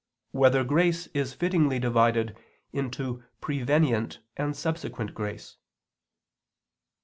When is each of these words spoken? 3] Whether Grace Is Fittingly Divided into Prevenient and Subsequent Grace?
3] 0.31 0.39
Whether 0.39 0.63
Grace 0.63 1.05
Is 1.13 1.35
Fittingly 1.35 1.77
Divided 1.77 2.35
into 2.73 3.23
Prevenient 3.39 4.17
and 4.35 4.57
Subsequent 4.57 5.13
Grace? 5.13 5.57